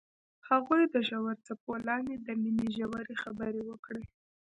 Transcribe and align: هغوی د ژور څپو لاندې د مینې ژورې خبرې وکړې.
هغوی 0.49 0.81
د 0.93 0.95
ژور 1.09 1.35
څپو 1.45 1.71
لاندې 1.87 2.15
د 2.17 2.27
مینې 2.41 2.67
ژورې 2.77 3.15
خبرې 3.23 3.61
وکړې. 3.69 4.03